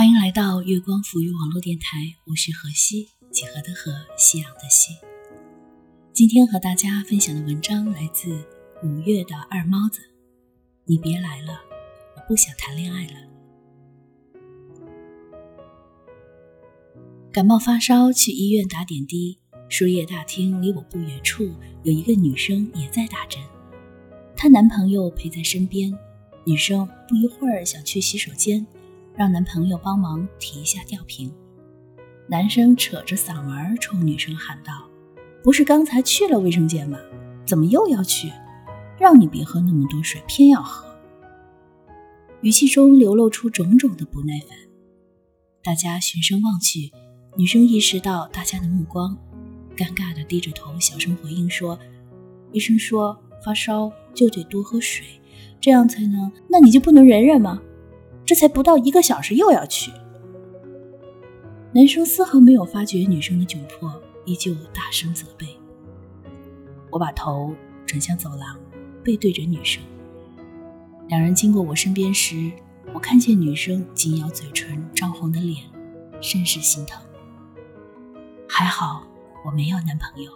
[0.00, 4.94] 欢迎来到月光抚育网络电台，我是何西，几何的何，夕阳的夕。
[6.10, 8.30] 今天和大家分享的文章来自
[8.82, 10.00] 五月的二猫子。
[10.86, 11.60] 你别来了，
[12.16, 13.12] 我不想谈恋爱了。
[17.30, 23.38] 感冒发烧去医院打点滴，输液大厅离我不远处有一个女生也在打针，
[24.34, 25.92] 她男朋友陪在身边。
[26.46, 28.66] 女生不一会儿想去洗手间。
[29.14, 31.32] 让男朋友帮忙提一下吊瓶。
[32.28, 34.88] 男生扯着嗓门冲女生喊道
[35.42, 36.98] ：“不是刚才去了卫生间吗？
[37.44, 38.32] 怎么又要去？
[38.98, 40.86] 让你别喝那么多水，偏要喝。”
[42.42, 44.56] 语气中流露出种种的不耐烦。
[45.62, 46.92] 大家循声望去，
[47.36, 49.18] 女生意识到大家的目光，
[49.76, 51.78] 尴尬的低着头，小声回应说
[52.52, 55.04] ：“医生说发烧就得多喝水，
[55.60, 56.30] 这样才能……
[56.48, 57.60] 那你就不能忍忍吗？”
[58.30, 59.90] 这才不到一个小时，又要去。
[61.72, 63.92] 男生丝毫没有发觉女生的窘迫，
[64.24, 65.48] 依旧大声责备。
[66.90, 67.52] 我把头
[67.84, 68.56] 转向走廊，
[69.02, 69.82] 背对着女生。
[71.08, 72.52] 两人经过我身边时，
[72.92, 75.64] 我看见女生紧咬嘴唇、涨红的脸，
[76.20, 77.02] 甚是心疼。
[78.48, 79.02] 还好
[79.44, 80.30] 我没有男朋友。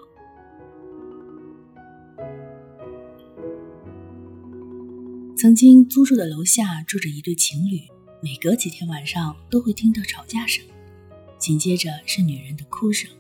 [5.36, 7.80] 曾经租住的楼下住着一对情侣，
[8.22, 10.64] 每隔几天晚上都会听到吵架声，
[11.38, 13.10] 紧接着是女人的哭声，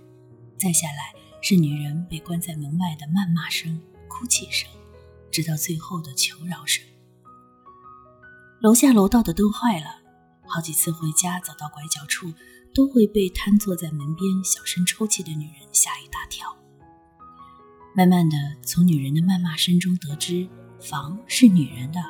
[0.56, 1.12] 再下来
[1.42, 4.70] 是女人被关在门外的谩骂声、哭泣声，
[5.30, 6.84] 直到最后的求饶声。
[8.60, 10.00] 楼下楼道的灯坏了，
[10.46, 12.32] 好几次回家走到拐角处，
[12.72, 16.56] 都会被瘫坐在门边小声抽泣的女人吓一大跳。
[17.96, 20.48] 慢慢的，从女人的谩骂声中得知。
[20.84, 22.00] 房是女人的，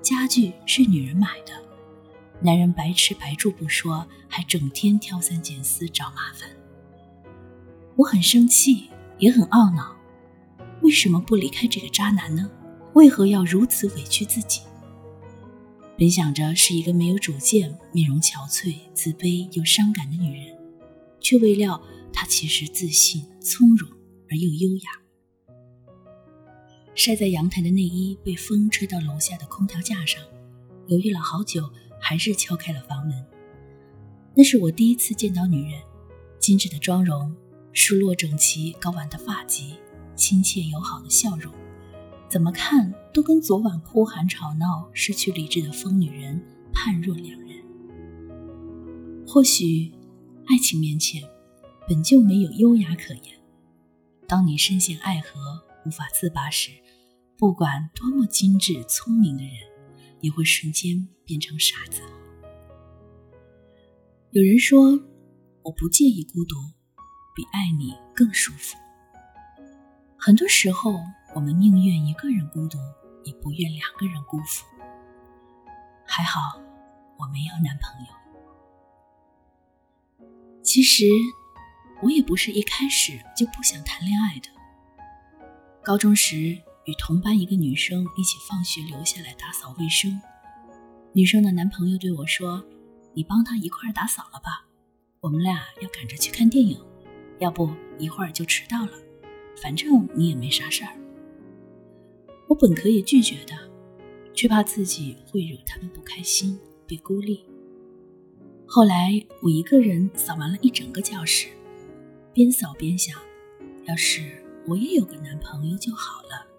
[0.00, 1.52] 家具是女人买的，
[2.40, 6.48] 男人白吃白住不说，还整天挑三拣四找麻烦。
[7.96, 9.96] 我很生气，也很懊恼，
[10.80, 12.48] 为什么不离开这个渣男呢？
[12.94, 14.60] 为何要如此委屈自己？
[15.98, 20.56] 本想着是一个没有主见、面容憔悴、自卑又伤感的女人，
[21.20, 23.90] 却未料她其实自信、从容
[24.30, 24.99] 而又优雅。
[27.02, 30.22] 晒在阳台的内衣被风吹到楼下的空调架上，
[30.86, 31.66] 犹豫了好久，
[31.98, 33.24] 还是敲开了房门。
[34.36, 35.80] 那是我第一次见到女人，
[36.38, 37.34] 精致的妆容，
[37.72, 39.78] 梳落整齐高挽的发髻，
[40.14, 41.50] 亲切友好的笑容，
[42.28, 46.38] 怎么看都跟昨晚哭喊吵闹、失去理智的疯女人
[46.70, 47.64] 判若两人。
[49.26, 49.90] 或许，
[50.48, 51.22] 爱情面前
[51.88, 53.40] 本就没有优雅可言。
[54.28, 56.72] 当你深陷爱河无法自拔时，
[57.40, 59.54] 不管多么精致聪明的人，
[60.20, 62.02] 也会瞬间变成傻子。
[64.32, 65.00] 有人说
[65.64, 66.54] ：“我不介意孤独，
[67.34, 68.76] 比爱你更舒服。”
[70.20, 71.00] 很多时候，
[71.34, 72.76] 我们宁愿一个人孤独，
[73.24, 74.66] 也不愿两个人辜负。
[76.06, 76.60] 还好，
[77.16, 78.12] 我没有男朋友。
[80.62, 81.06] 其实，
[82.02, 84.50] 我也不是一开始就不想谈恋爱的。
[85.82, 86.60] 高中时。
[86.90, 90.20] 与同班一个女生一起放学留下来打扫卫生，
[91.12, 92.64] 女生的男朋友对我说
[93.14, 94.66] ：“你帮她一块打扫了吧，
[95.20, 96.76] 我们俩要赶着去看电影，
[97.38, 98.92] 要不一会儿就迟到了。
[99.62, 100.90] 反正你也没啥事儿。”
[102.50, 103.54] 我本可以拒绝的，
[104.34, 106.58] 却怕自己会惹他们不开心，
[106.88, 107.44] 被孤立。
[108.66, 109.12] 后来
[109.42, 111.46] 我一个人扫完了一整个教室，
[112.34, 113.16] 边扫边想：
[113.84, 116.49] 要是我也有个男朋友就好了。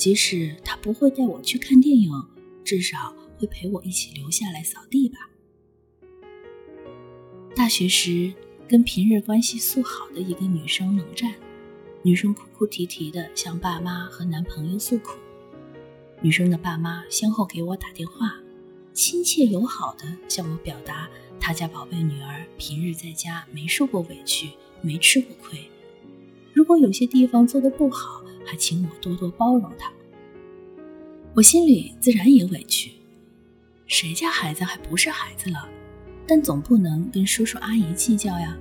[0.00, 2.10] 即使他不会带我去看电影，
[2.64, 5.28] 至少会陪我一起留下来扫地吧。
[7.54, 8.32] 大学时，
[8.66, 11.34] 跟平日关系素好的一个女生冷战，
[12.00, 15.18] 女生哭哭啼啼的向爸妈和男朋友诉苦。
[16.22, 18.40] 女生的爸妈先后给我打电话，
[18.94, 24.48] 亲切友好的向我表达他家宝贝女儿平日在家没受过委屈，
[24.80, 25.60] 没吃过亏。
[26.54, 29.92] 如果有些地方做的不好，还请我多多包容他，
[31.34, 32.92] 我心里自然也委屈。
[33.86, 35.68] 谁家孩子还不是孩子了？
[36.26, 38.56] 但总不能跟叔叔阿姨计较呀。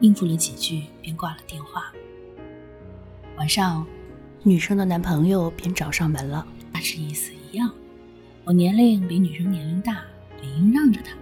[0.00, 1.92] 应付了几句，便挂了电话。
[3.36, 3.86] 晚上，
[4.42, 7.72] 女生的男朋友便找上门了，大致意思一样。
[8.44, 10.02] 我年龄比女生年龄大，
[10.40, 11.16] 理应让着她。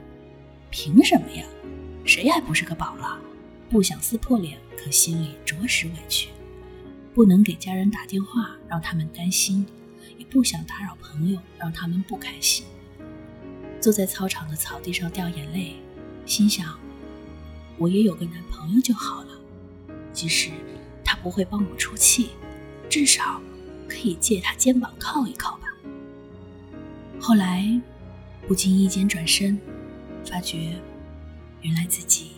[0.70, 1.44] 凭什么呀？
[2.04, 3.18] 谁还不是个宝了？
[3.68, 6.30] 不想撕破脸，可心里着实委屈。
[7.20, 9.62] 不能给家人打电话，让他们担心；
[10.17, 12.64] 也不想打扰朋友，让他们不开心。
[13.78, 15.75] 坐在操场的草地上掉眼泪，
[16.25, 16.78] 心想，
[17.76, 19.38] 我也有个男朋友就好了，
[20.14, 20.49] 即使
[21.05, 22.31] 他不会帮我出气，
[22.88, 23.38] 至少
[23.87, 25.69] 可以借他肩膀靠一靠吧。
[27.20, 27.78] 后来，
[28.49, 29.61] 不经意间转身，
[30.25, 30.75] 发觉
[31.61, 32.31] 原来自己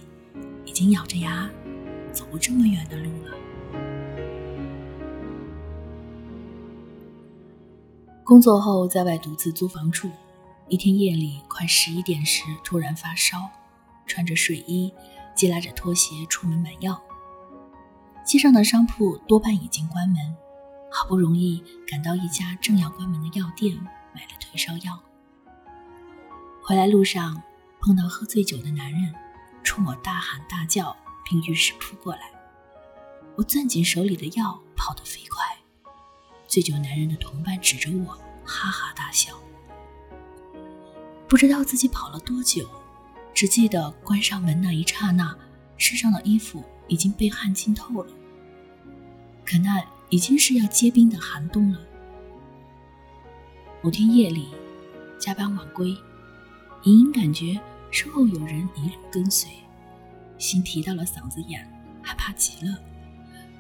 [0.66, 1.48] 已经咬着牙
[2.12, 3.36] 走过这么远的路了。
[8.32, 10.10] 工作后在外独自租房住，
[10.66, 13.46] 一天夜里快十一点时突然发烧，
[14.06, 14.90] 穿着睡衣，
[15.36, 16.98] 系拉着拖鞋出门买药。
[18.24, 20.16] 街上的商铺多半已经关门，
[20.90, 23.76] 好不容易赶到一家正要关门的药店。
[24.14, 24.98] 买了退烧药，
[26.62, 27.42] 回来路上
[27.82, 29.14] 碰到喝醉酒的男人，
[29.62, 30.96] 冲我大喊大叫，
[31.28, 32.32] 并于是扑过来。
[33.36, 35.51] 我攥紧手里的药，跑得飞快。
[36.52, 38.12] 醉酒男人的同伴指着我，
[38.44, 39.34] 哈哈大笑。
[41.26, 42.68] 不知道自己跑了多久，
[43.32, 45.34] 只记得关上门那一刹那，
[45.78, 48.12] 身上的衣服已经被汗浸透了。
[49.46, 51.80] 可那已经是要结冰的寒冬了。
[53.80, 54.48] 某天夜里，
[55.18, 55.96] 加班晚归，
[56.82, 57.58] 隐隐感觉
[57.90, 59.50] 身后有人一路跟随，
[60.36, 61.66] 心提到了嗓子眼，
[62.02, 62.78] 害怕极了。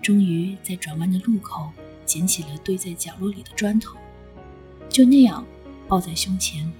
[0.02, 1.72] 终于在转弯的路口
[2.04, 3.96] 捡起了堆在角落里的砖头，
[4.88, 5.44] 就那样
[5.88, 6.70] 抱在胸前，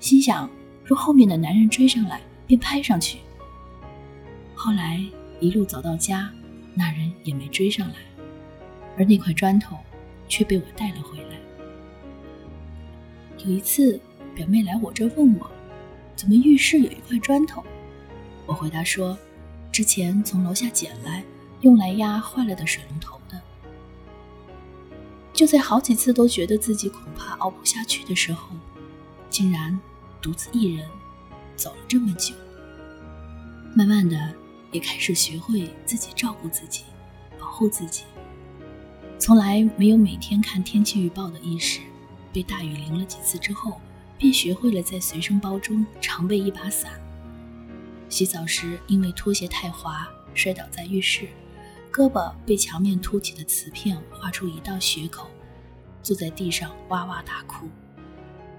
[0.00, 0.48] 心想：
[0.84, 3.18] 若后面的男人追上来，便拍上去。
[4.54, 5.04] 后来
[5.40, 6.30] 一路走到家，
[6.74, 7.94] 那人也没追上来，
[8.96, 9.76] 而那块砖头
[10.28, 11.38] 却被我带了回来。
[13.44, 14.00] 有一次，
[14.34, 15.50] 表妹来我这问我，
[16.16, 17.62] 怎么浴室有一块砖头？
[18.46, 19.18] 我回答说，
[19.70, 21.22] 之前从楼下捡来，
[21.60, 23.40] 用来压坏了的水龙头的。
[25.34, 28.50] 就在好几次都觉得自己恐怕熬不下去的时候，
[29.28, 29.76] 竟然
[30.22, 30.88] 独自一人
[31.56, 32.32] 走了这么久。
[33.74, 34.32] 慢慢的，
[34.70, 36.84] 也开始学会自己照顾自己，
[37.36, 38.04] 保护自己，
[39.18, 41.80] 从来没有每天看天气预报的意识。
[42.32, 43.80] 被大雨淋了几次之后，
[44.16, 46.92] 便学会了在随身包中常备一把伞。
[48.08, 51.28] 洗澡时因为拖鞋太滑，摔倒在浴室，
[51.94, 55.28] 胳膊被墙面凸起的瓷片划出一道血口，
[56.02, 57.68] 坐在地上哇哇大哭。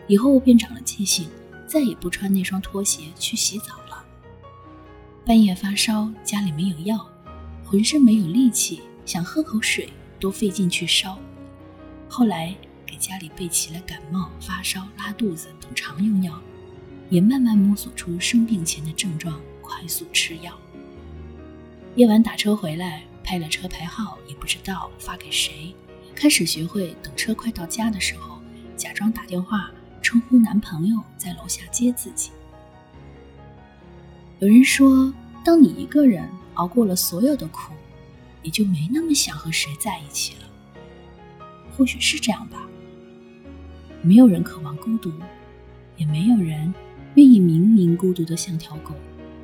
[0.08, 1.28] 以后便长了记性，
[1.68, 4.06] 再也不穿那双拖鞋去洗澡了。
[5.26, 7.06] 半夜发烧，家里没有药，
[7.66, 11.20] 浑身没有力气，想喝口水都费劲去烧。
[12.08, 12.56] 后来。
[12.88, 16.40] 给家里备齐了感冒、发烧、拉肚子等常用药，
[17.10, 20.58] 也慢慢摸索出生病前的症状，快速吃药。
[21.96, 25.74] 夜晚打车回来，拍了车牌号也不知道发给谁，
[26.13, 28.39] 开始学会等车快到家的时候，
[28.77, 32.30] 假装打电话称呼男朋友在楼下接自己。
[34.39, 35.12] 有人说，
[35.44, 37.74] 当你一个人熬过了所有的苦，
[38.44, 40.48] 也就没那么想和谁在一起了。
[41.75, 42.62] 或许是这样吧。
[44.04, 45.12] 没有人渴望孤独，
[45.98, 46.72] 也没有人
[47.16, 48.94] 愿意明明孤独的像条狗，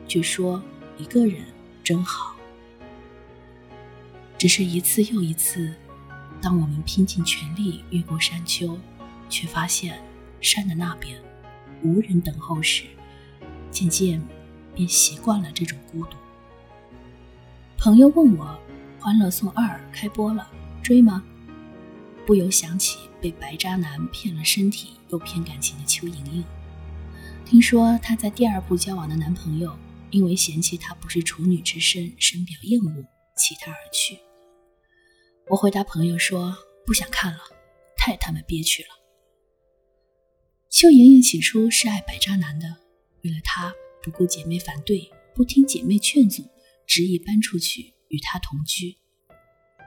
[0.07, 0.61] 却说
[0.99, 1.41] 一个人
[1.83, 2.35] 真好。
[4.41, 5.71] 只是一次又一次，
[6.41, 8.75] 当我们拼尽全力越过山丘，
[9.29, 10.01] 却发现
[10.41, 11.15] 山的那边
[11.83, 12.85] 无人等候时，
[13.69, 14.19] 渐渐
[14.73, 16.17] 便习惯了这种孤独。
[17.77, 18.59] 朋友问我，
[18.99, 20.49] 《欢乐颂二》开播了，
[20.81, 21.23] 追吗？
[22.25, 26.43] 不由想起被白渣男骗了身体又骗感情的邱莹莹。
[27.45, 29.77] 听说她在第二部交往的男朋友
[30.09, 33.05] 因为嫌弃她不是处女之身，深表厌恶，
[33.35, 34.17] 弃她而去。
[35.51, 36.55] 我回答朋友说
[36.85, 37.39] 不想看了，
[37.97, 38.89] 太他妈憋屈了。
[40.69, 42.73] 邱莹莹起初是爱白渣男的，
[43.25, 46.41] 为了他不顾姐妹反对，不听姐妹劝阻，
[46.87, 48.95] 执意搬出去与他同居。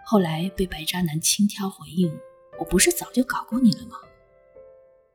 [0.04, 2.14] 后来被白渣男轻佻回应
[2.60, 3.96] ：“我不是早就搞过你了吗？”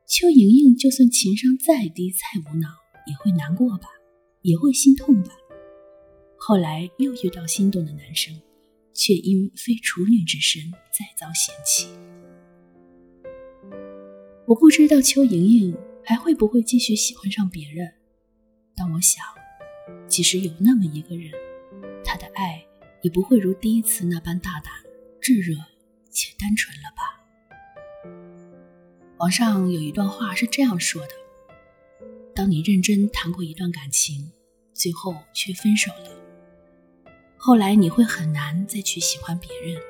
[0.04, 2.18] 邱莹莹就算情商再低再
[2.50, 2.66] 无脑，
[3.06, 3.86] 也会难过吧，
[4.42, 5.30] 也会心痛吧。
[6.36, 8.34] 后来又遇到心动的男生，
[8.92, 11.88] 却因非处女之身再遭嫌弃。
[14.46, 17.94] 我不知道邱莹莹还会不会继续喜欢上别人，
[18.76, 19.24] 但我想，
[20.08, 21.32] 即使有那么一个人，
[22.04, 22.66] 他的爱。
[23.02, 24.70] 也不会如第一次那般大胆、
[25.22, 25.56] 炙热
[26.10, 27.18] 且单纯了吧？
[29.16, 31.14] 网上有一段话是这样说的：
[32.34, 34.30] 当你认真谈过一段感情，
[34.74, 36.10] 最后却分手了，
[37.42, 39.80] 后来你会很难再去喜欢别人。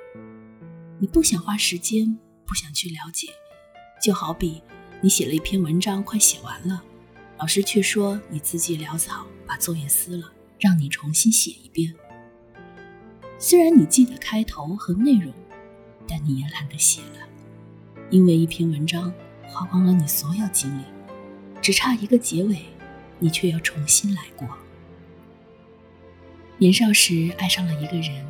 [1.01, 2.17] 你不想花时间，
[2.47, 3.27] 不想去了解，
[4.01, 4.63] 就好比
[5.01, 6.81] 你写了一篇文章，快写完了，
[7.41, 10.31] 老师却说你字迹潦草，把作业撕了，
[10.61, 11.93] 让你重新写一遍。
[13.37, 15.35] 虽然你记得开头和内容，
[16.07, 17.27] 但你也懒得写了，
[18.11, 20.85] 因为一篇文章花光了你所有精力，
[21.61, 22.61] 只差一个结尾，
[23.19, 24.49] 你却要重新来过。
[26.61, 28.23] 年少时爱上了一个人，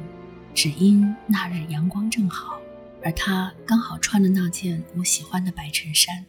[0.54, 2.60] 只因那日阳光正好，
[3.02, 6.24] 而他刚好穿了那件我喜欢的白衬衫。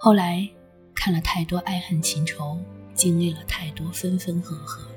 [0.00, 0.50] 后来
[0.92, 2.58] 看了太多爱恨情仇，
[2.94, 4.90] 经历了太多分分合合。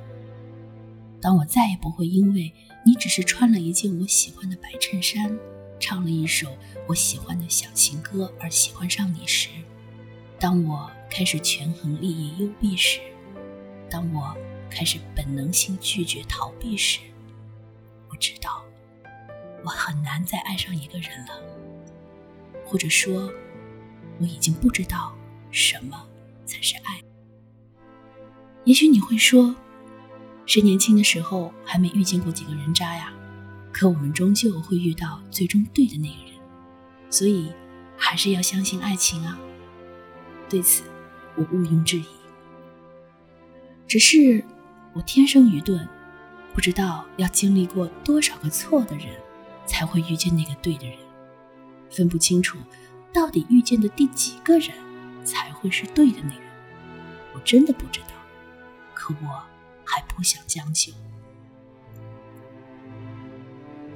[1.21, 2.51] 当我再也不会因为
[2.83, 5.37] 你只是穿了一件我喜欢的白衬衫，
[5.79, 6.47] 唱了一首
[6.87, 9.49] 我喜欢的小情歌而喜欢上你时，
[10.39, 12.99] 当我开始权衡利益优弊时，
[13.87, 14.35] 当我
[14.73, 16.99] 开始本能性拒绝逃避时，
[18.09, 18.63] 我知道
[19.63, 21.41] 我很难再爱上一个人了，
[22.65, 23.31] 或者说，
[24.19, 25.15] 我已经不知道
[25.51, 26.07] 什么
[26.45, 26.99] 才是爱。
[28.63, 29.55] 也许你会说。
[30.45, 33.13] 是年轻的时候还没遇见过几个人渣呀，
[33.71, 36.33] 可我们终究会遇到最终对的那个人，
[37.09, 37.49] 所以
[37.95, 39.39] 还是要相信爱情啊。
[40.49, 40.83] 对此，
[41.37, 42.05] 我毋庸置疑。
[43.87, 44.43] 只是
[44.93, 45.87] 我天生愚钝，
[46.53, 49.07] 不知道要经历过多少个错的人，
[49.65, 50.97] 才会遇见那个对的人，
[51.89, 52.57] 分不清楚
[53.11, 54.69] 到底遇见的第几个人
[55.23, 56.49] 才会是对的那个人，
[57.33, 58.07] 我真的不知道。
[58.93, 59.43] 可我。
[59.85, 60.93] 还不想将就。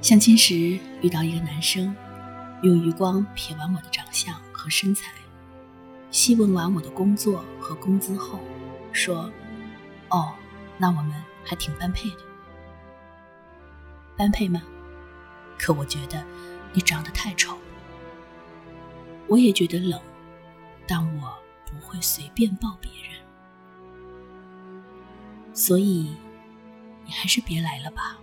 [0.00, 1.96] 相亲时遇到一个男生，
[2.62, 5.10] 用余光瞥完我的长相和身材，
[6.10, 8.38] 细问完我的工作和工资后，
[8.92, 9.32] 说
[10.10, 10.34] ：“哦，
[10.78, 11.12] 那我们
[11.44, 12.18] 还挺般配的。
[14.16, 14.62] 般配吗？
[15.58, 16.24] 可我觉得
[16.72, 17.58] 你长得太丑。
[19.26, 20.00] 我也觉得冷，
[20.86, 23.20] 但我不会随便抱别人。”
[25.52, 26.16] 所以，
[27.04, 28.18] 你还是别来了吧。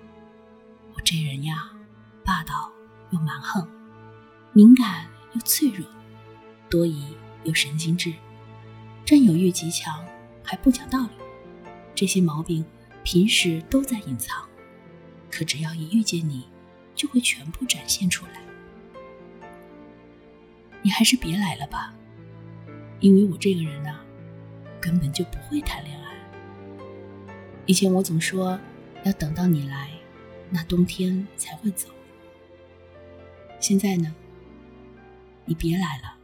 [0.94, 1.70] 我这人呀，
[2.24, 2.72] 霸道
[3.10, 3.68] 又蛮横，
[4.54, 5.86] 敏感又脆弱，
[6.70, 8.14] 多疑又神经质，
[9.06, 10.06] 占有欲极强，
[10.42, 11.25] 还不讲道理。
[11.96, 12.64] 这些毛病
[13.04, 14.46] 平时都在隐藏，
[15.32, 16.46] 可只要一遇见你，
[16.94, 18.42] 就会全部展现出来。
[20.82, 21.96] 你还是别来了吧，
[23.00, 24.00] 因为我这个人呢，
[24.80, 26.06] 根本就不会谈恋爱。
[27.66, 28.60] 以前我总说
[29.04, 29.90] 要等到你来，
[30.52, 31.88] 那冬天才会走。
[33.60, 34.14] 现在呢，
[35.46, 36.18] 你别来了，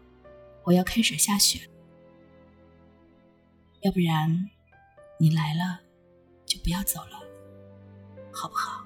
[0.64, 1.68] 我要开始下雪。
[3.82, 4.50] 要不然，
[5.22, 5.82] 你来了
[6.48, 7.20] 就不要走了，
[8.34, 8.84] 好不好？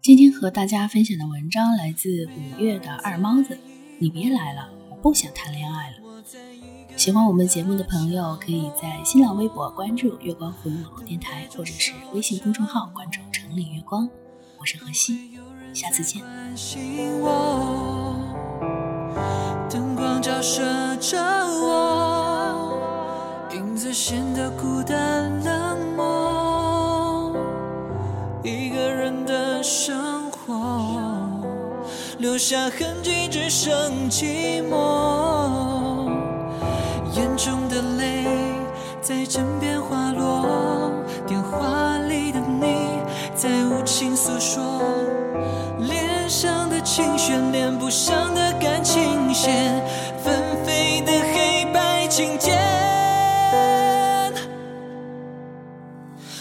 [0.00, 3.58] 今天和大家分享的文章来自五月的二猫子。
[3.98, 5.99] 你别来了，我不想谈恋爱了。
[7.00, 14.06] 喜欢我们节目的朋友，可以在新浪微博关注“月光湖网络电台”，或者是微信公众号关注“城里月光”。
[14.60, 15.30] 我是何西，
[15.72, 16.22] 下次见。
[19.70, 20.60] 灯光照射
[20.96, 21.18] 着
[21.62, 22.74] 我，
[23.54, 27.34] 影子显得孤单冷漠，
[28.44, 31.00] 一个人的生活。
[32.18, 36.09] 留下痕迹，只剩寂寞。
[37.42, 38.26] 中的泪
[39.00, 40.92] 在枕边滑落，
[41.26, 43.00] 电话里的你
[43.34, 44.62] 在无情诉说，
[45.78, 49.82] 脸上的情绪连不上的感情线，
[50.22, 50.34] 纷
[50.66, 52.58] 飞的黑白琴键。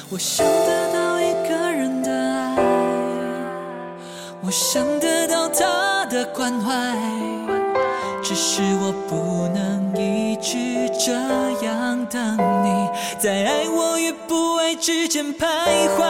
[0.09, 2.57] 我想得到一个人的爱，
[4.41, 5.87] 我想得到他。
[6.09, 6.73] 的关怀，
[8.29, 11.11] 只是我不能一直这
[11.65, 15.47] 样等你，在爱我与不爱之间徘
[15.97, 16.05] 徊。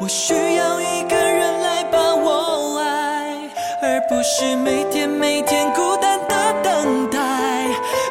[0.00, 3.48] 我需要一个人来把我爱，
[3.82, 7.20] 而不是每天每天孤单的等待。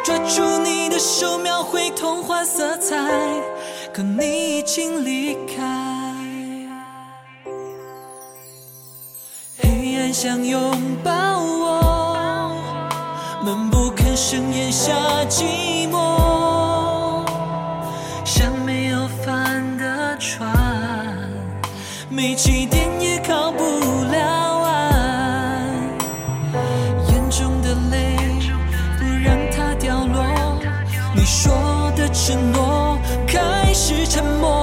[0.05, 2.95] 抓住你的手，描绘童话色彩，
[3.91, 5.61] 可你已经离开。
[9.61, 10.61] 黑暗想拥
[11.03, 11.62] 抱我，
[14.15, 14.93] 深夜下
[15.29, 17.25] 寂寞。
[18.23, 20.49] 像没有帆的船，
[22.09, 23.63] 没起点也靠不
[24.11, 25.63] 了岸。
[27.09, 28.15] 眼中的泪，
[28.99, 30.23] 不让它掉落。
[31.15, 31.53] 你说
[31.95, 34.62] 的承诺，开始沉默。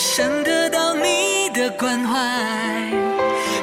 [0.00, 2.16] 想得到你的关怀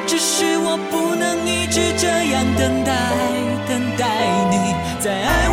[0.05, 2.93] 只是我不能一直这样等待
[3.67, 4.05] 等待
[4.51, 5.46] 你在爱